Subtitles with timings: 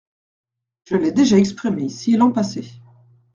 [0.85, 2.67] Je l'ai déjà exprimée ici l'an passé.